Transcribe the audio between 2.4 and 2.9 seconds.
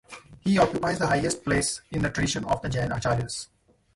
of the Jain